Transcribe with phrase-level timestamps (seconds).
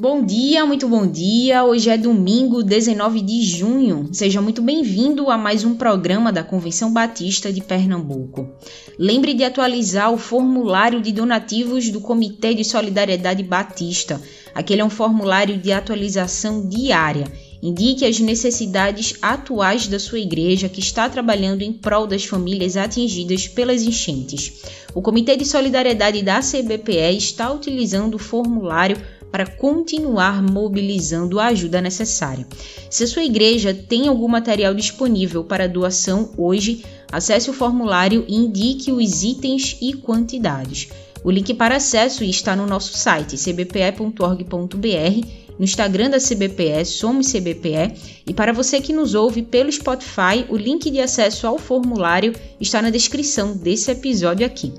[0.00, 1.64] Bom dia, muito bom dia.
[1.64, 4.08] Hoje é domingo, 19 de junho.
[4.12, 8.48] Seja muito bem-vindo a mais um programa da Convenção Batista de Pernambuco.
[8.96, 14.22] Lembre de atualizar o formulário de donativos do Comitê de Solidariedade Batista.
[14.54, 17.24] Aquele é um formulário de atualização diária.
[17.60, 23.48] Indique as necessidades atuais da sua igreja que está trabalhando em prol das famílias atingidas
[23.48, 24.62] pelas enchentes.
[24.94, 28.96] O Comitê de Solidariedade da CBPE está utilizando o formulário
[29.30, 32.46] para continuar mobilizando a ajuda necessária.
[32.90, 38.34] Se a sua igreja tem algum material disponível para doação hoje, acesse o formulário e
[38.34, 40.88] indique os itens e quantidades.
[41.24, 47.94] O link para acesso está no nosso site cbpe.org.br no Instagram da CBPE, Somos CBPE,
[48.26, 52.80] e para você que nos ouve pelo Spotify, o link de acesso ao formulário está
[52.80, 54.72] na descrição desse episódio aqui.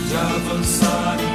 [0.10, 1.31] de avançar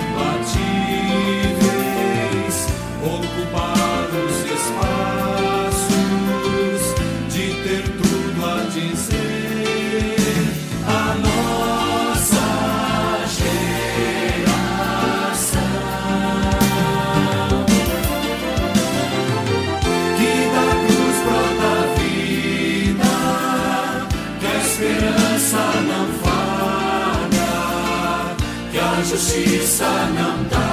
[29.06, 29.86] justiça
[30.18, 30.65] não tarda,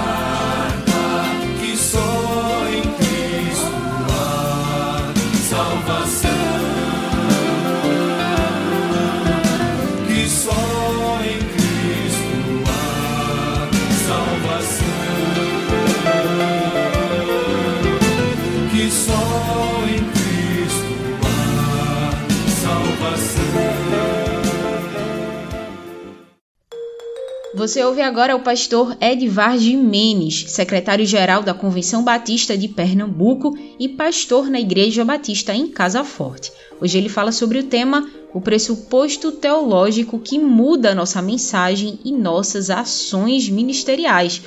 [27.64, 34.50] Você ouve agora o pastor Edvar Jimenez, secretário-geral da Convenção Batista de Pernambuco e pastor
[34.50, 36.52] na Igreja Batista em Casa Forte.
[36.82, 42.70] Hoje ele fala sobre o tema O pressuposto teológico que muda nossa mensagem e nossas
[42.70, 44.42] ações ministeriais.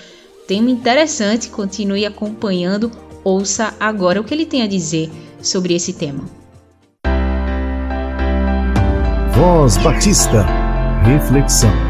[0.47, 2.93] Tema interessante, continue acompanhando,
[3.25, 5.11] ouça agora o que ele tem a dizer
[5.41, 6.23] sobre esse tema.
[9.33, 10.45] Voz Batista,
[11.03, 11.86] reflexão.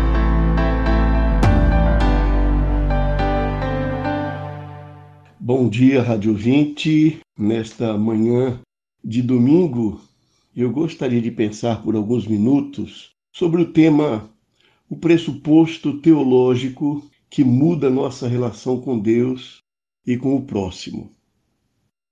[5.48, 7.20] Bom dia, Rádio 20.
[7.38, 8.60] Nesta manhã
[9.04, 10.00] de domingo,
[10.56, 14.28] eu gostaria de pensar por alguns minutos sobre o tema
[14.90, 19.58] o pressuposto teológico que muda nossa relação com Deus
[20.04, 21.12] e com o próximo.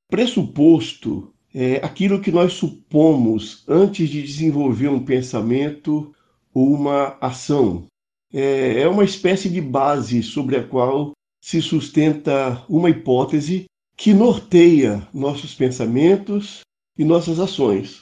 [0.08, 6.14] Pressuposto é aquilo que nós supomos antes de desenvolver um pensamento
[6.54, 7.86] ou uma ação.
[8.32, 11.13] É é uma espécie de base sobre a qual
[11.44, 13.66] se sustenta uma hipótese
[13.98, 16.60] que norteia nossos pensamentos
[16.98, 18.00] e nossas ações.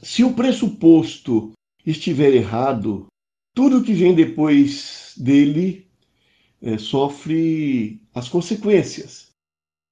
[0.00, 1.50] Se o pressuposto
[1.84, 3.06] estiver errado,
[3.52, 5.88] tudo que vem depois dele
[6.62, 9.30] eh, sofre as consequências.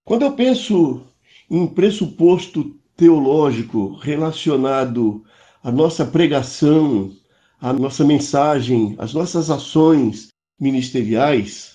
[0.06, 1.02] Quando eu penso
[1.50, 5.24] em pressuposto teológico relacionado
[5.64, 7.12] à nossa pregação,
[7.60, 10.28] à nossa mensagem, às nossas ações
[10.60, 11.73] ministeriais,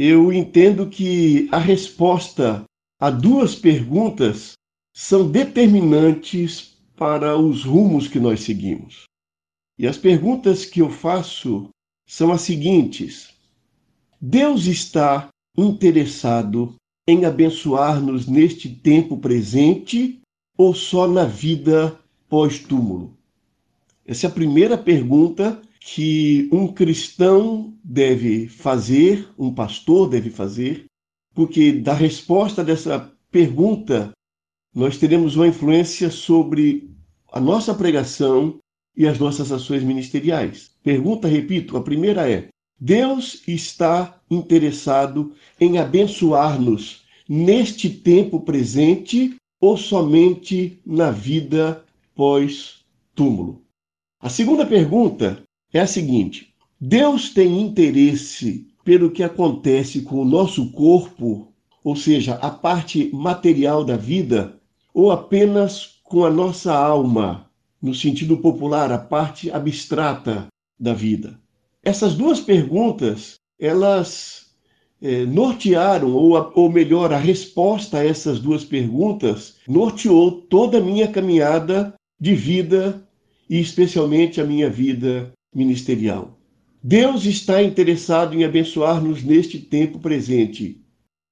[0.00, 2.62] eu entendo que a resposta
[3.00, 4.52] a duas perguntas
[4.94, 9.06] são determinantes para os rumos que nós seguimos.
[9.76, 11.68] E as perguntas que eu faço
[12.08, 13.34] são as seguintes:
[14.20, 16.76] Deus está interessado
[17.08, 20.20] em abençoar-nos neste tempo presente
[20.56, 21.98] ou só na vida
[22.28, 23.16] pós-túmulo?
[24.06, 25.60] Essa é a primeira pergunta
[25.94, 30.84] que um cristão deve fazer, um pastor deve fazer,
[31.34, 34.12] porque da resposta dessa pergunta
[34.74, 36.90] nós teremos uma influência sobre
[37.32, 38.58] a nossa pregação
[38.94, 40.70] e as nossas ações ministeriais.
[40.82, 42.48] Pergunta, repito, a primeira é:
[42.78, 51.82] Deus está interessado em abençoar-nos neste tempo presente ou somente na vida
[52.14, 53.62] pós-túmulo?
[54.20, 60.70] A segunda pergunta é a seguinte: Deus tem interesse pelo que acontece com o nosso
[60.72, 61.52] corpo,
[61.84, 64.58] ou seja, a parte material da vida,
[64.94, 67.50] ou apenas com a nossa alma,
[67.80, 70.46] no sentido popular, a parte abstrata
[70.78, 71.38] da vida?
[71.82, 74.46] Essas duas perguntas, elas
[75.02, 81.08] é, nortearam, ou, ou melhor, a resposta a essas duas perguntas norteou toda a minha
[81.08, 83.06] caminhada de vida
[83.48, 86.38] e especialmente a minha vida ministerial.
[86.82, 90.80] Deus está interessado em abençoar-nos neste tempo presente.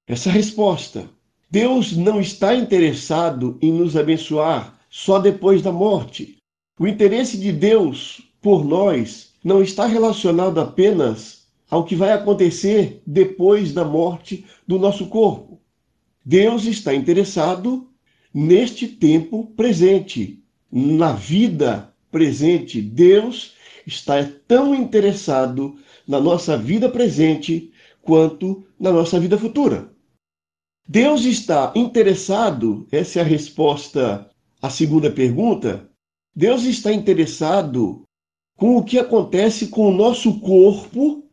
[0.07, 1.09] Essa resposta.
[1.49, 6.37] Deus não está interessado em nos abençoar só depois da morte.
[6.79, 13.73] O interesse de Deus por nós não está relacionado apenas ao que vai acontecer depois
[13.73, 15.61] da morte do nosso corpo.
[16.25, 17.89] Deus está interessado
[18.33, 22.81] neste tempo presente, na vida presente.
[22.81, 23.53] Deus
[23.87, 29.89] está tão interessado na nossa vida presente quanto na nossa vida futura.
[30.87, 34.29] Deus está interessado, essa é a resposta
[34.61, 35.89] à segunda pergunta.
[36.35, 38.03] Deus está interessado
[38.57, 41.23] com o que acontece com o nosso corpo,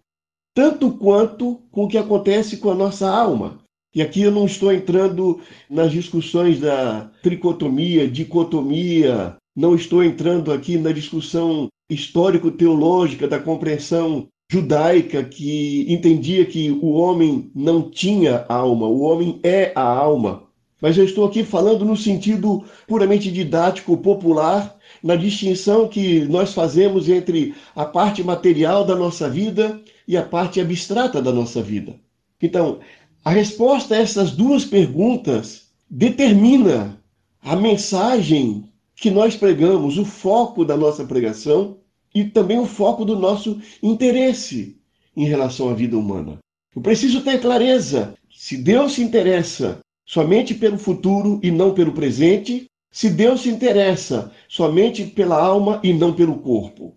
[0.54, 3.58] tanto quanto com o que acontece com a nossa alma.
[3.94, 5.40] E aqui eu não estou entrando
[5.70, 15.25] nas discussões da tricotomia, dicotomia, não estou entrando aqui na discussão histórico-teológica da compreensão judaica
[15.25, 20.44] que entendia que o homem não tinha alma, o homem é a alma.
[20.81, 27.08] Mas eu estou aqui falando no sentido puramente didático, popular, na distinção que nós fazemos
[27.08, 31.96] entre a parte material da nossa vida e a parte abstrata da nossa vida.
[32.41, 32.81] Então,
[33.25, 37.00] a resposta a essas duas perguntas determina
[37.43, 38.64] a mensagem
[38.94, 41.79] que nós pregamos, o foco da nossa pregação
[42.14, 44.76] e também o foco do nosso interesse
[45.16, 46.38] em relação à vida humana.
[46.75, 48.14] Eu preciso ter clareza.
[48.32, 54.32] Se Deus se interessa somente pelo futuro e não pelo presente, se Deus se interessa
[54.49, 56.94] somente pela alma e não pelo corpo?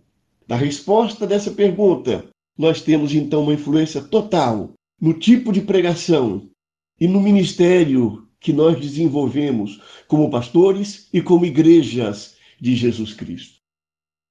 [0.47, 2.25] Na resposta dessa pergunta,
[2.57, 6.49] nós temos então uma influência total no tipo de pregação
[6.99, 13.57] e no ministério que nós desenvolvemos como pastores e como igrejas de Jesus Cristo.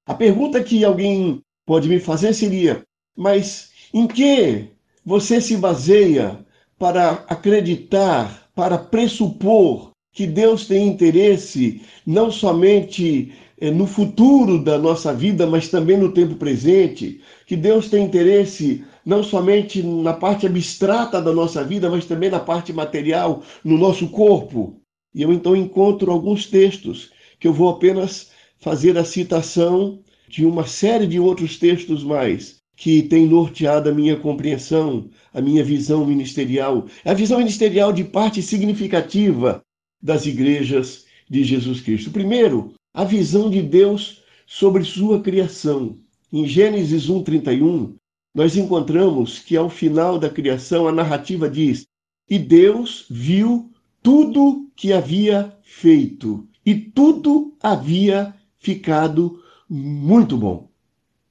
[0.07, 2.81] A pergunta que alguém pode me fazer seria:
[3.15, 4.69] mas em que
[5.05, 6.39] você se baseia
[6.79, 15.13] para acreditar, para pressupor que Deus tem interesse não somente eh, no futuro da nossa
[15.13, 21.21] vida, mas também no tempo presente, que Deus tem interesse não somente na parte abstrata
[21.21, 24.81] da nossa vida, mas também na parte material, no nosso corpo.
[25.13, 30.65] E eu então encontro alguns textos que eu vou apenas fazer a citação de uma
[30.65, 36.85] série de outros textos mais que tem norteado a minha compreensão, a minha visão ministerial,
[37.03, 39.63] a visão ministerial de parte significativa
[40.01, 42.11] das igrejas de Jesus Cristo.
[42.11, 45.97] Primeiro, a visão de Deus sobre sua criação.
[46.31, 47.95] Em Gênesis 1:31,
[48.33, 51.87] nós encontramos que ao final da criação a narrativa diz:
[52.29, 53.71] "E Deus viu
[54.03, 60.69] tudo que havia feito, e tudo havia ficado muito bom."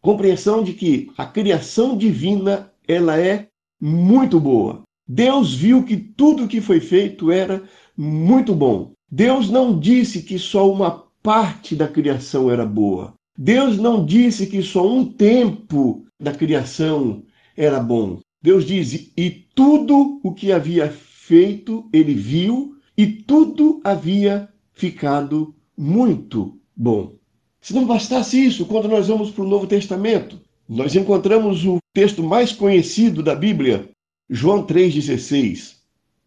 [0.00, 3.48] Compreensão de que a criação divina, ela é
[3.80, 4.82] muito boa.
[5.08, 7.62] Deus viu que tudo que foi feito era
[7.96, 8.92] muito bom.
[9.10, 13.14] Deus não disse que só uma parte da criação era boa.
[13.36, 17.22] Deus não disse que só um tempo da criação
[17.56, 18.20] era bom.
[18.42, 26.58] Deus diz: e tudo o que havia feito, ele viu, e tudo havia ficado muito
[26.76, 27.14] bom.
[27.60, 32.22] Se não bastasse isso, quando nós vamos para o Novo Testamento, nós encontramos o texto
[32.22, 33.88] mais conhecido da Bíblia,
[34.28, 35.76] João 3,16.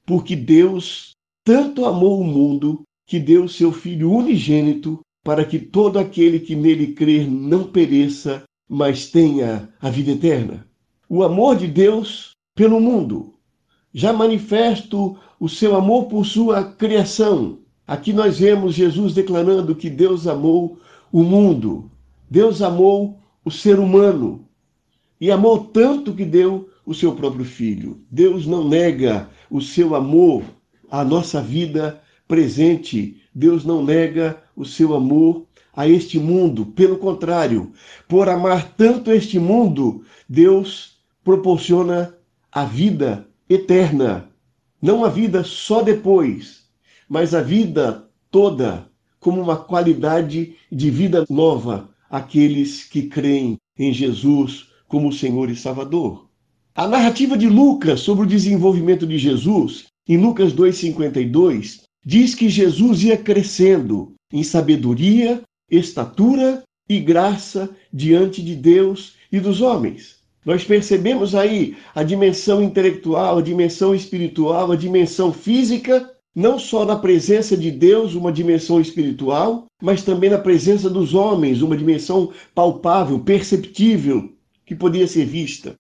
[0.06, 1.12] Porque Deus
[1.46, 6.94] tanto amou o mundo que deu seu Filho unigênito para que todo aquele que nele
[6.94, 10.68] crer não pereça, mas tenha a vida eterna.
[11.08, 13.36] O amor de Deus pelo mundo,
[13.94, 17.60] já manifesto o seu amor por sua criação.
[17.90, 20.78] Aqui nós vemos Jesus declarando que Deus amou
[21.12, 21.90] o mundo,
[22.30, 24.46] Deus amou o ser humano
[25.20, 28.00] e amou tanto que deu o seu próprio filho.
[28.12, 30.44] Deus não nega o seu amor
[30.92, 33.24] à nossa vida presente.
[33.34, 36.68] Deus não nega o seu amor a este mundo.
[36.68, 37.72] Pelo contrário,
[38.08, 42.16] por amar tanto este mundo, Deus proporciona
[42.52, 44.30] a vida eterna.
[44.80, 46.59] Não a vida só depois,
[47.10, 48.88] mas a vida toda
[49.20, 56.30] como uma qualidade de vida nova àqueles que creem em Jesus como Senhor e Salvador.
[56.76, 63.04] A narrativa de Lucas sobre o desenvolvimento de Jesus, em Lucas 2,52, diz que Jesus
[63.04, 70.20] ia crescendo em sabedoria, estatura e graça diante de Deus e dos homens.
[70.46, 76.96] Nós percebemos aí a dimensão intelectual, a dimensão espiritual, a dimensão física, não só na
[76.96, 83.20] presença de Deus, uma dimensão espiritual, mas também na presença dos homens, uma dimensão palpável,
[83.20, 84.32] perceptível,
[84.66, 85.76] que podia ser vista.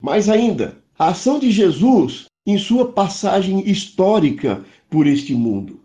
[0.00, 5.80] Mais ainda, a ação de Jesus em sua passagem histórica por este mundo.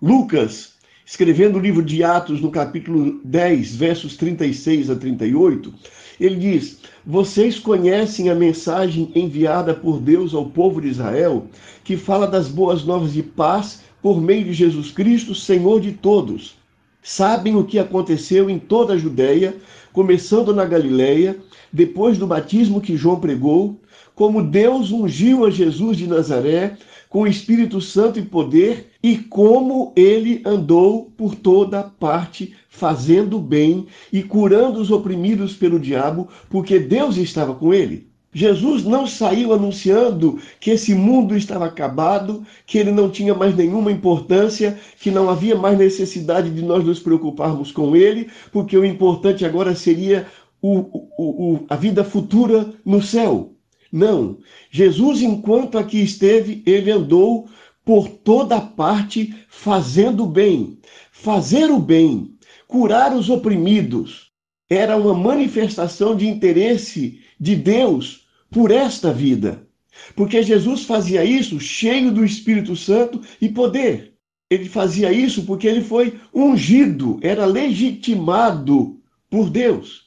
[0.00, 0.72] Lucas,
[1.04, 5.74] escrevendo o livro de Atos, no capítulo 10, versos 36 a 38,
[6.20, 11.46] ele diz: Vocês conhecem a mensagem enviada por Deus ao povo de Israel,
[11.84, 16.56] que fala das boas novas de paz por meio de Jesus Cristo, Senhor de todos.
[17.02, 19.56] Sabem o que aconteceu em toda a Judéia,
[19.92, 21.36] começando na Galileia,
[21.72, 23.78] depois do batismo que João pregou,
[24.16, 29.92] como Deus ungiu a Jesus de Nazaré com o Espírito Santo e poder, e como
[29.94, 37.18] ele andou por toda parte, fazendo bem e curando os oprimidos pelo diabo, porque Deus
[37.18, 38.08] estava com ele.
[38.32, 43.92] Jesus não saiu anunciando que esse mundo estava acabado, que ele não tinha mais nenhuma
[43.92, 49.44] importância, que não havia mais necessidade de nós nos preocuparmos com ele, porque o importante
[49.44, 50.26] agora seria
[50.60, 50.78] o,
[51.18, 53.55] o, o, a vida futura no céu.
[53.96, 54.36] Não.
[54.70, 57.48] Jesus, enquanto aqui esteve, ele andou
[57.82, 60.78] por toda parte fazendo o bem.
[61.10, 62.36] Fazer o bem,
[62.68, 64.30] curar os oprimidos,
[64.68, 69.66] era uma manifestação de interesse de Deus por esta vida.
[70.14, 74.12] Porque Jesus fazia isso cheio do Espírito Santo e poder.
[74.50, 79.00] Ele fazia isso porque ele foi ungido, era legitimado
[79.30, 80.05] por Deus.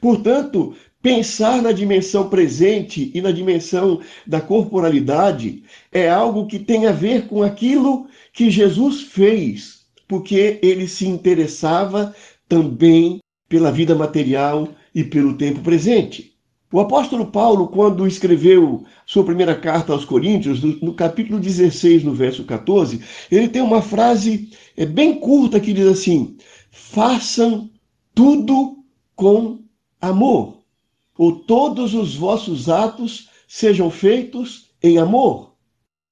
[0.00, 6.92] Portanto, Pensar na dimensão presente e na dimensão da corporalidade é algo que tem a
[6.92, 12.14] ver com aquilo que Jesus fez, porque ele se interessava
[12.46, 16.34] também pela vida material e pelo tempo presente.
[16.70, 22.44] O apóstolo Paulo, quando escreveu sua primeira carta aos Coríntios, no, capítulo 16, no verso
[22.44, 26.36] 14, ele tem uma frase é, bem curta que diz assim:
[26.70, 27.70] façam
[28.14, 28.84] tudo
[29.16, 29.60] com
[30.00, 30.60] amor
[31.16, 35.52] ou todos os vossos atos sejam feitos em amor.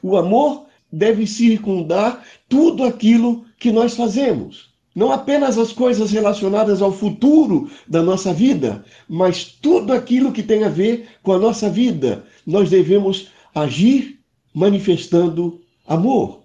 [0.02, 4.68] O amor deve circundar tudo aquilo que nós fazemos.
[4.95, 10.64] Não apenas as coisas relacionadas ao futuro da nossa vida, mas tudo aquilo que tem
[10.64, 12.25] a ver com a nossa vida.
[12.47, 14.18] Nós devemos agir
[14.52, 16.42] manifestando amor.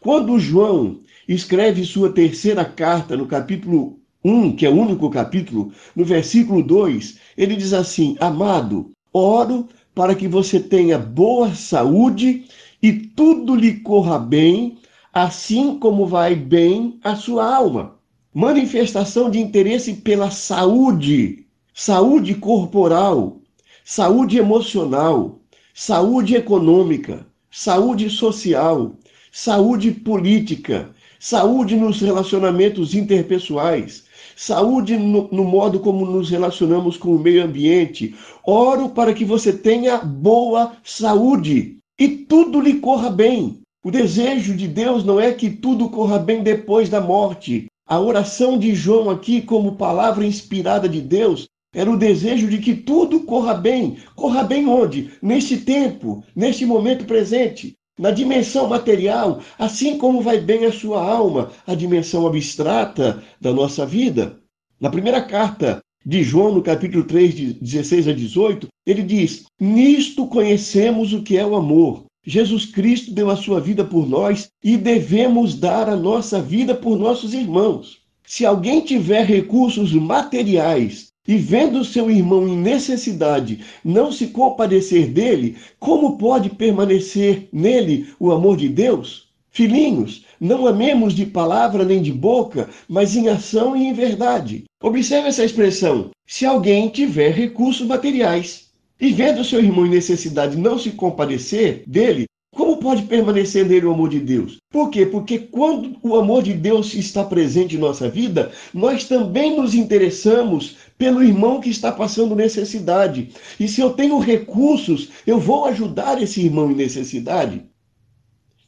[0.00, 6.04] Quando João escreve sua terceira carta, no capítulo 1, que é o único capítulo, no
[6.04, 12.44] versículo 2, ele diz assim: Amado, oro para que você tenha boa saúde
[12.82, 14.78] e tudo lhe corra bem,
[15.12, 17.96] assim como vai bem a sua alma.
[18.34, 23.38] Manifestação de interesse pela saúde, saúde corporal,
[23.84, 25.38] saúde emocional,
[25.72, 28.92] saúde econômica, saúde social,
[29.32, 34.04] saúde política, saúde nos relacionamentos interpessoais,
[34.36, 38.14] saúde no, no, modo como nos relacionamos com o meio ambiente.
[38.46, 43.60] Oro para que você tenha boa saúde e tudo lhe corra bem.
[43.82, 47.66] O desejo de Deus não é que tudo corra bem depois da morte.
[47.88, 52.74] A oração de João aqui, como palavra inspirada de Deus, era o desejo de que
[52.74, 53.96] tudo corra bem.
[54.14, 55.12] Corra bem onde?
[55.22, 61.50] Neste tempo, neste momento presente na dimensão material, assim como vai bem a sua alma,
[61.66, 64.38] a dimensão abstrata da nossa vida.
[64.80, 70.26] Na primeira carta de João, no capítulo 3, de 16 a 18, ele diz: Nisto
[70.26, 72.04] conhecemos o que é o amor.
[72.24, 76.98] Jesus Cristo deu a sua vida por nós e devemos dar a nossa vida por
[76.98, 78.00] nossos irmãos.
[78.26, 85.56] Se alguém tiver recursos materiais e vendo seu irmão em necessidade, não se compadecer dele,
[85.78, 89.26] como pode permanecer nele o amor de Deus?
[89.50, 94.64] Filhinhos, não amemos de palavra nem de boca, mas em ação e em verdade.
[94.82, 98.68] Observe essa expressão: se alguém tiver recursos materiais
[99.00, 103.92] e vendo seu irmão em necessidade não se compadecer dele, como pode permanecer nele o
[103.92, 104.56] amor de Deus?
[104.70, 105.04] Por quê?
[105.04, 110.76] Porque quando o amor de Deus está presente em nossa vida, nós também nos interessamos
[110.98, 113.32] pelo irmão que está passando necessidade.
[113.60, 117.64] E se eu tenho recursos, eu vou ajudar esse irmão em necessidade.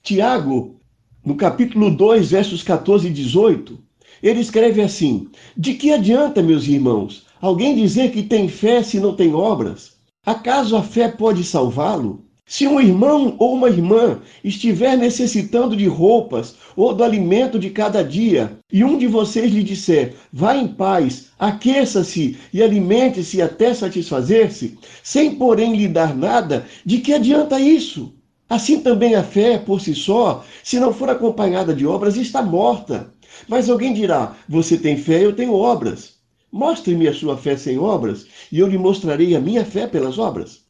[0.02, 0.80] Tiago,
[1.24, 3.78] no capítulo 2, versos 14 e 18,
[4.22, 9.14] ele escreve assim: De que adianta, meus irmãos, alguém dizer que tem fé se não
[9.14, 9.98] tem obras?
[10.24, 12.27] Acaso a fé pode salvá-lo?
[12.50, 18.02] Se um irmão ou uma irmã estiver necessitando de roupas ou do alimento de cada
[18.02, 24.78] dia, e um de vocês lhe disser: vá em paz, aqueça-se e alimente-se até satisfazer-se,
[25.02, 28.14] sem porém lhe dar nada, de que adianta isso?
[28.48, 33.12] Assim também a fé, por si só, se não for acompanhada de obras, está morta.
[33.46, 36.14] Mas alguém dirá: Você tem fé, eu tenho obras.
[36.50, 40.62] Mostre-me a sua fé sem obras, e eu lhe mostrarei a minha fé pelas obras.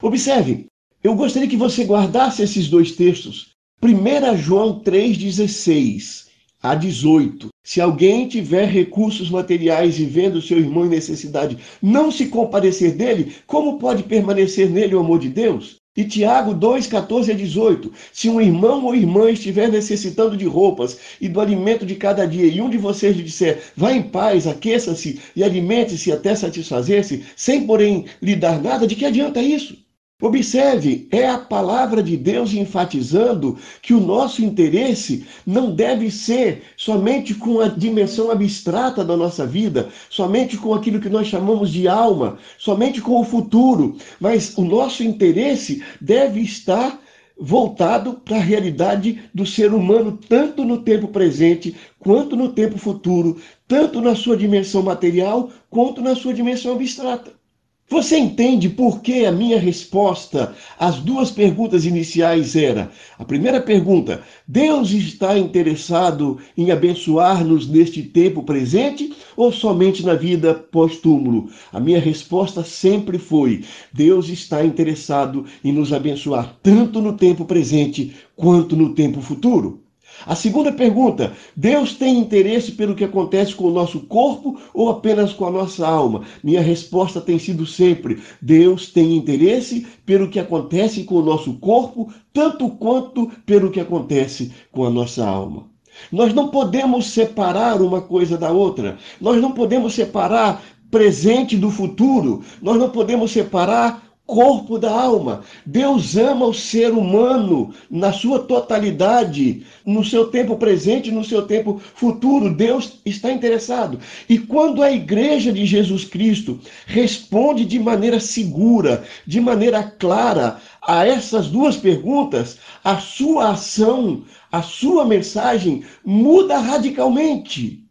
[0.00, 0.66] Observe,
[1.02, 3.52] eu gostaria que você guardasse esses dois textos.
[3.82, 6.26] 1 João 3,16
[6.62, 7.48] a 18.
[7.64, 13.32] Se alguém tiver recursos materiais e vendo seu irmão em necessidade, não se compadecer dele,
[13.46, 15.82] como pode permanecer nele o amor de Deus?
[15.96, 17.92] E Tiago 2, 14 a 18.
[18.12, 22.46] Se um irmão ou irmã estiver necessitando de roupas e do alimento de cada dia,
[22.46, 27.66] e um de vocês lhe disser, vá em paz, aqueça-se e alimente-se até satisfazer-se, sem
[27.66, 29.81] porém lhe dar nada, de que adianta isso?
[30.22, 37.34] Observe, é a palavra de Deus enfatizando que o nosso interesse não deve ser somente
[37.34, 42.38] com a dimensão abstrata da nossa vida, somente com aquilo que nós chamamos de alma,
[42.56, 47.00] somente com o futuro, mas o nosso interesse deve estar
[47.36, 53.40] voltado para a realidade do ser humano, tanto no tempo presente quanto no tempo futuro,
[53.66, 57.41] tanto na sua dimensão material quanto na sua dimensão abstrata.
[57.88, 64.22] Você entende por que a minha resposta às duas perguntas iniciais era: a primeira pergunta,
[64.48, 71.50] Deus está interessado em abençoar-nos neste tempo presente ou somente na vida pós-túmulo?
[71.70, 78.14] A minha resposta sempre foi: Deus está interessado em nos abençoar tanto no tempo presente
[78.34, 79.82] quanto no tempo futuro.
[80.26, 85.32] A segunda pergunta: Deus tem interesse pelo que acontece com o nosso corpo ou apenas
[85.32, 86.22] com a nossa alma?
[86.42, 92.12] Minha resposta tem sido sempre: Deus tem interesse pelo que acontece com o nosso corpo,
[92.32, 95.70] tanto quanto pelo que acontece com a nossa alma.
[96.10, 98.96] Nós não podemos separar uma coisa da outra.
[99.20, 102.42] Nós não podemos separar presente do futuro.
[102.60, 105.42] Nós não podemos separar corpo da alma.
[105.66, 111.80] Deus ama o ser humano na sua totalidade, no seu tempo presente, no seu tempo
[111.94, 112.54] futuro.
[112.54, 113.98] Deus está interessado.
[114.28, 121.06] E quando a igreja de Jesus Cristo responde de maneira segura, de maneira clara a
[121.06, 127.82] essas duas perguntas, a sua ação, a sua mensagem muda radicalmente.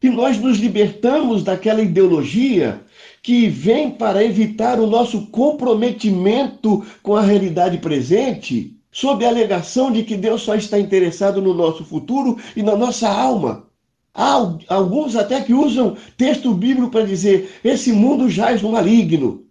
[0.00, 2.80] E nós nos libertamos daquela ideologia
[3.22, 10.02] que vem para evitar o nosso comprometimento com a realidade presente, sob a alegação de
[10.02, 13.66] que Deus só está interessado no nosso futuro e na nossa alma.
[14.14, 19.44] Há alguns até que usam texto bíblico para dizer: esse mundo jaz no maligno,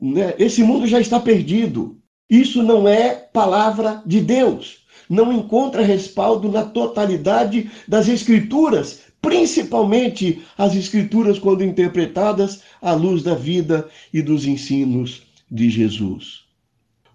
[0.00, 0.34] né?
[0.38, 1.96] esse mundo já está perdido.
[2.28, 4.80] Isso não é palavra de Deus.
[5.08, 13.34] Não encontra respaldo na totalidade das Escrituras, principalmente as Escrituras, quando interpretadas à luz da
[13.34, 16.44] vida e dos ensinos de Jesus.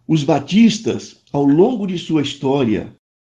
[0.07, 2.93] Os batistas, ao longo de sua história,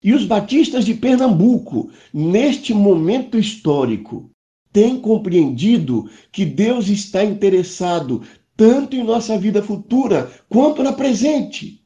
[0.04, 4.30] e os batistas de Pernambuco, neste momento histórico,
[4.71, 8.21] têm compreendido que Deus está interessado
[8.58, 11.82] tanto em nossa vida futura quanto na presente.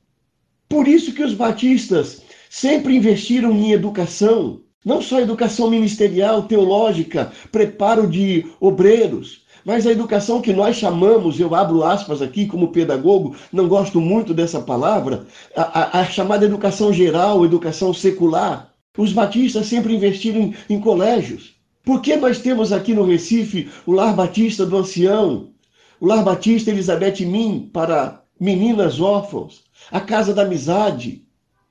[0.68, 8.08] Por isso que os batistas sempre investiram em educação, não só educação ministerial, teológica, preparo
[8.08, 13.68] de obreiros, mas a educação que nós chamamos, eu abro aspas aqui como pedagogo, não
[13.68, 18.74] gosto muito dessa palavra, a, a, a chamada educação geral, educação secular.
[18.98, 21.56] Os batistas sempre investiram em, em colégios.
[21.84, 25.52] Por que nós temos aqui no Recife o Lar Batista do Ancião,
[26.00, 31.24] o Lar Batista Elizabeth Min para meninas órfãos, a Casa da Amizade,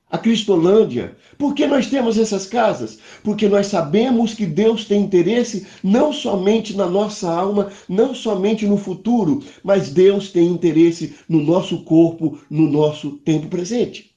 [0.09, 1.15] a Cristolândia.
[1.37, 2.99] Por que nós temos essas casas?
[3.23, 8.77] Porque nós sabemos que Deus tem interesse não somente na nossa alma, não somente no
[8.77, 14.15] futuro, mas Deus tem interesse no nosso corpo, no nosso tempo presente.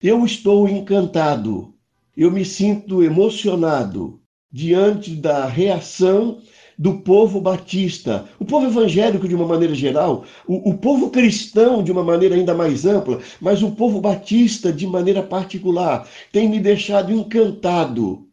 [0.00, 1.74] Eu estou encantado,
[2.16, 6.40] eu me sinto emocionado diante da reação
[6.78, 11.90] do povo batista, o povo evangélico de uma maneira geral, o, o, povo cristão de
[11.90, 17.12] uma maneira ainda mais ampla, mas o povo batista de maneira particular, tem me deixado
[17.12, 18.28] encantado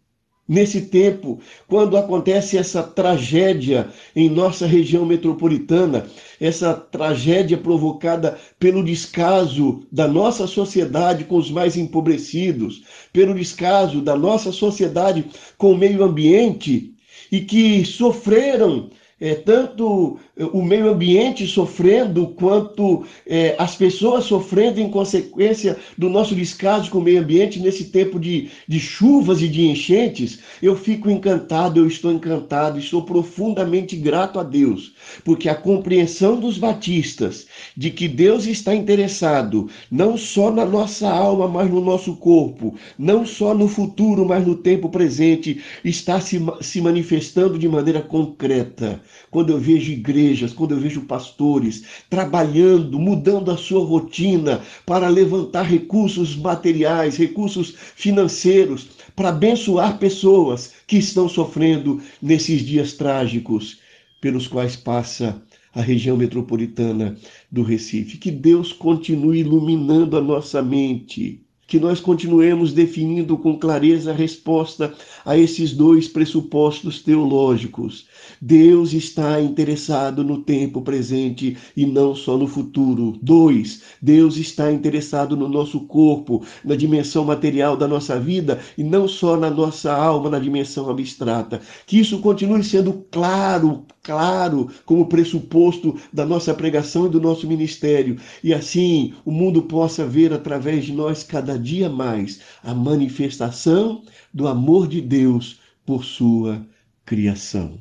[0.48, 6.06] nesse tempo, quando acontece essa tragédia em nossa região metropolitana,
[6.40, 14.16] essa tragédia provocada pelo descaso da nossa sociedade com os mais empobrecidos, pelo descaso da
[14.16, 15.26] nossa sociedade
[15.58, 16.95] com o meio ambiente
[17.32, 24.90] e que sofreram é, tanto o meio ambiente sofrendo, quanto é, as pessoas sofrendo em
[24.90, 29.66] consequência do nosso descaso com o meio ambiente nesse tempo de, de chuvas e de
[29.66, 34.94] enchentes, eu fico encantado, eu estou encantado, estou profundamente grato a Deus,
[35.24, 41.48] porque a compreensão dos batistas de que Deus está interessado não só na nossa alma,
[41.48, 46.82] mas no nosso corpo, não só no futuro, mas no tempo presente, está se, se
[46.82, 49.00] manifestando de maneira concreta.
[49.32, 55.08] Quando eu vejo igreja, igrejas, quando eu vejo pastores trabalhando, mudando a sua rotina para
[55.08, 63.80] levantar recursos materiais, recursos financeiros, para abençoar pessoas que estão sofrendo nesses dias trágicos
[64.20, 65.42] pelos quais passa
[65.74, 67.16] a região metropolitana
[67.52, 68.18] do Recife.
[68.18, 74.94] Que Deus continue iluminando a nossa mente que nós continuemos definindo com clareza a resposta
[75.26, 78.08] a esses dois pressupostos teológicos.
[78.40, 83.18] Deus está interessado no tempo presente e não só no futuro.
[83.22, 89.08] Dois, Deus está interessado no nosso corpo, na dimensão material da nossa vida e não
[89.08, 91.62] só na nossa alma, na dimensão abstrata.
[91.88, 98.18] Que isso continue sendo claro, claro, como pressuposto da nossa pregação e do nosso ministério.
[98.44, 104.02] E assim o mundo possa ver através de nós cada cada dia mais a manifestação
[104.34, 106.62] do amor de Deus por sua
[107.06, 107.80] criação.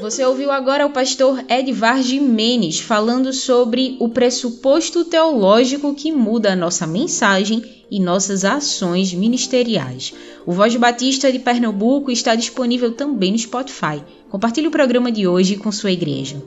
[0.00, 6.56] Você ouviu agora o pastor Edvar Jimenez falando sobre o pressuposto teológico que muda a
[6.56, 10.14] nossa mensagem e nossas ações ministeriais.
[10.46, 14.00] O Voz Batista de Pernambuco está disponível também no Spotify.
[14.30, 16.40] Compartilhe o programa de hoje com sua igreja.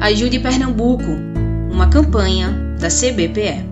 [0.00, 1.04] Ajude Pernambuco,
[1.70, 3.62] uma campanha da CBPE.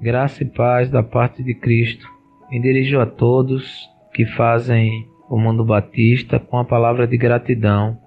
[0.00, 2.06] Graça e paz da parte de Cristo.
[2.48, 7.98] Me dirijo a todos que fazem o mundo batista com a palavra de gratidão.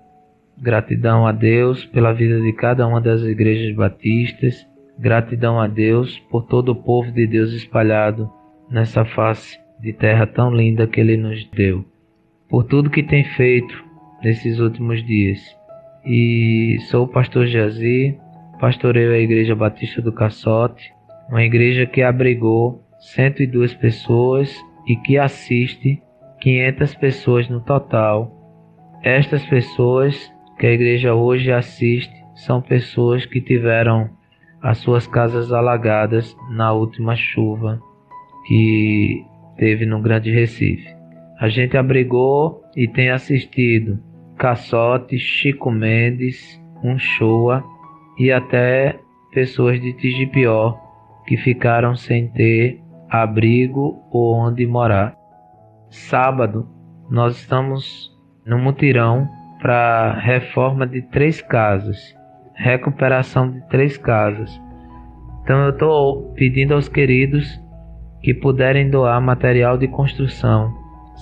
[0.57, 4.65] Gratidão a Deus pela vida de cada uma das igrejas batistas.
[4.97, 8.31] Gratidão a Deus por todo o povo de Deus espalhado
[8.69, 11.83] nessa face de terra tão linda que Ele nos deu.
[12.47, 13.83] Por tudo que tem feito
[14.23, 15.59] nesses últimos dias
[16.05, 18.17] e sou o pastor Jazi,
[18.59, 20.93] pastoreio a Igreja Batista do Caçote,
[21.29, 24.55] uma igreja que abrigou 102 pessoas
[24.87, 26.01] e que assiste
[26.41, 28.31] 500 pessoas no total.
[29.03, 34.09] Estas pessoas que a igreja hoje assiste são pessoas que tiveram
[34.61, 37.79] as suas casas alagadas na última chuva
[38.47, 39.23] que
[39.57, 40.87] teve no Grande Recife.
[41.39, 43.99] A gente abrigou e tem assistido
[44.41, 47.63] Caçote, Chico Mendes, Unchoa
[48.17, 48.99] e até
[49.31, 50.73] pessoas de Tigipió
[51.27, 55.15] que ficaram sem ter abrigo ou onde morar.
[55.91, 56.67] Sábado,
[57.07, 58.09] nós estamos
[58.43, 59.29] no mutirão
[59.61, 61.99] para reforma de três casas,
[62.55, 64.59] recuperação de três casas.
[65.43, 67.61] Então eu estou pedindo aos queridos
[68.23, 70.73] que puderem doar material de construção,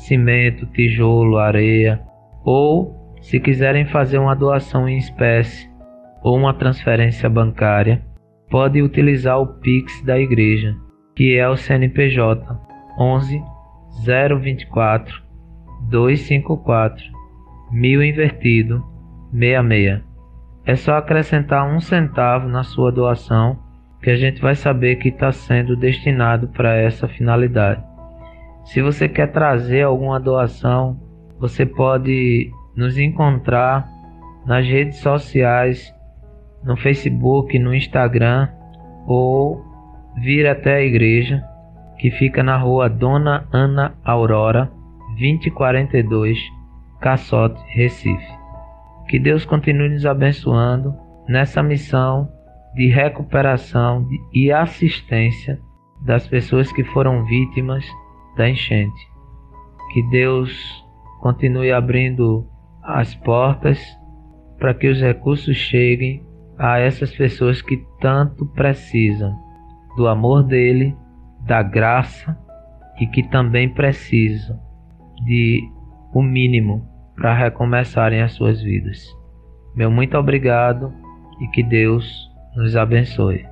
[0.07, 1.99] cimento, tijolo, areia
[2.45, 5.69] ou se quiserem fazer uma doação em espécie
[6.21, 8.03] ou uma transferência bancária,
[8.49, 10.75] pode utilizar o Pix da igreja,
[11.15, 12.45] que é o CNPJ
[12.99, 13.41] 11
[14.05, 15.23] 024
[15.89, 17.03] 254
[17.71, 18.83] 1000 invertido
[19.31, 20.01] 66.
[20.65, 23.57] É só acrescentar um centavo na sua doação
[24.01, 27.83] que a gente vai saber que está sendo destinado para essa finalidade.
[28.65, 30.99] Se você quer trazer alguma doação,
[31.39, 33.85] você pode nos encontrar
[34.45, 35.93] nas redes sociais,
[36.63, 38.47] no Facebook, no Instagram
[39.05, 39.61] ou
[40.15, 41.43] vir até a igreja
[41.97, 44.71] que fica na rua Dona Ana Aurora,
[45.17, 46.39] 2042,
[47.01, 48.39] Caçote, Recife.
[49.09, 50.95] Que Deus continue nos abençoando
[51.27, 52.29] nessa missão
[52.75, 55.59] de recuperação e assistência
[56.05, 57.85] das pessoas que foram vítimas
[58.37, 59.07] da enchente.
[59.91, 60.85] Que Deus
[61.19, 62.47] continue abrindo
[62.83, 63.79] as portas
[64.57, 66.23] para que os recursos cheguem
[66.57, 69.33] a essas pessoas que tanto precisam
[69.95, 70.95] do amor dele,
[71.45, 72.37] da graça
[72.99, 74.59] e que também precisam
[75.25, 75.61] de
[76.13, 79.05] o mínimo para recomeçarem as suas vidas.
[79.75, 80.93] Meu muito obrigado
[81.39, 83.45] e que Deus nos abençoe.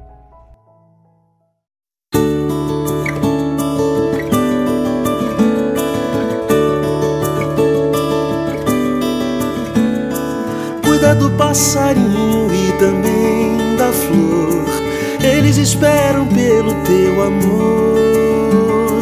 [11.16, 14.66] Do passarinho e também da flor.
[15.24, 19.02] Eles esperam pelo teu amor.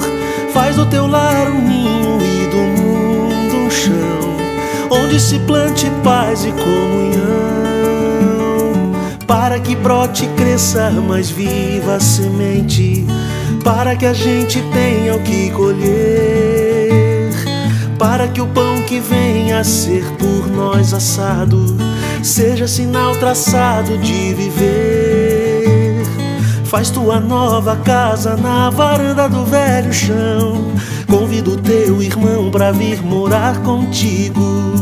[0.53, 4.37] Faz do teu lar um ninho e do mundo um chão,
[4.91, 7.65] onde se plante paz e comunhão
[9.27, 13.05] para que brote cresça mais viva a semente,
[13.63, 17.31] para que a gente tenha o que colher,
[17.97, 21.74] para que o pão que venha a ser por nós assado
[22.25, 26.03] seja sinal traçado de viver.
[26.65, 30.71] Faz tua nova casa na varanda do velho chão.
[31.07, 34.73] Convido o teu irmão para vir morar contigo.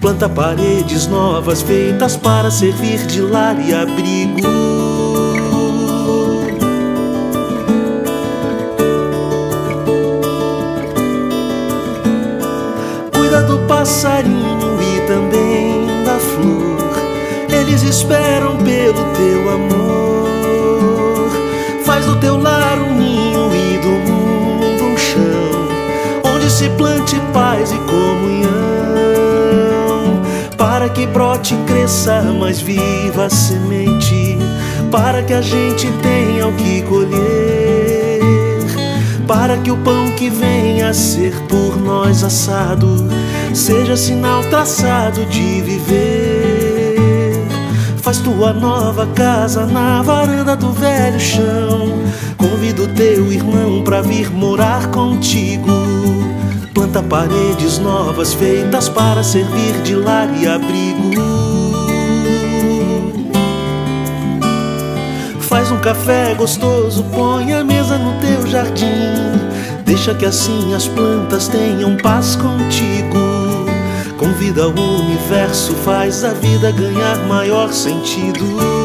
[0.00, 4.40] Planta paredes novas feitas para servir de lar e abrigo.
[13.12, 15.41] Cuida do passarinho e também.
[17.72, 21.30] Eles esperam pelo teu amor.
[21.86, 25.70] Faz do teu lar um ninho e do mundo um chão,
[26.34, 28.52] onde se plante paz e comunhão
[30.58, 34.36] para que brote e cresça mais viva a semente,
[34.90, 38.20] para que a gente tenha o que colher,
[39.26, 43.08] para que o pão que venha a ser por nós assado
[43.54, 46.11] seja sinal traçado de viver.
[48.02, 52.02] Faz tua nova casa na varanda do velho chão.
[52.36, 56.12] Convido teu irmão pra vir morar contigo
[56.74, 61.10] Planta paredes novas feitas para servir de lar e abrigo.
[65.40, 68.84] Faz um café gostoso, põe a mesa no teu jardim.
[69.84, 73.31] Deixa que assim as plantas tenham paz contigo.
[74.22, 78.81] Convida o universo, faz a vida ganhar maior sentido.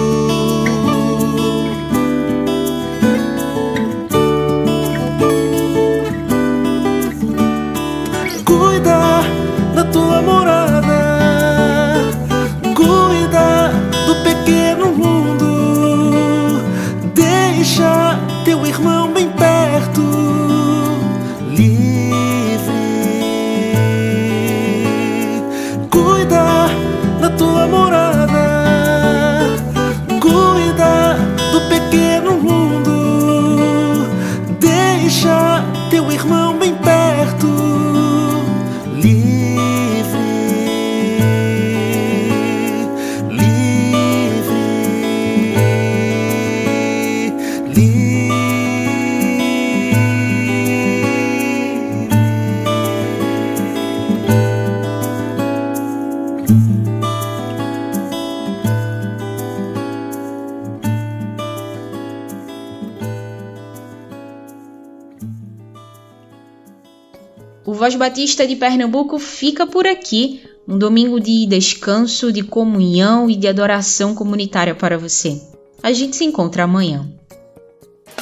[67.87, 70.41] Voz Batista de Pernambuco fica por aqui.
[70.67, 75.41] Um domingo de descanso, de comunhão e de adoração comunitária para você.
[75.81, 77.07] A gente se encontra amanhã.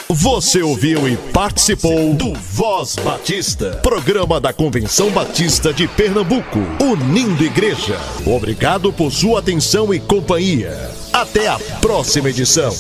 [0.08, 8.00] Você ouviu e participou do Voz Batista, programa da Convenção Batista de Pernambuco, unindo igreja.
[8.24, 10.92] Obrigado por sua atenção e companhia.
[11.12, 12.72] Até a próxima edição.